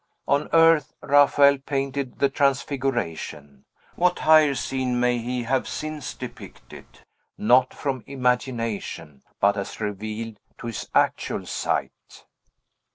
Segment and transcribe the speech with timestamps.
[0.27, 3.65] On earth, Raphael painted the Transfiguration.
[3.95, 6.85] What higher scene may he have since depicted,
[7.37, 12.23] not from imagination, but as revealed to his actual sight!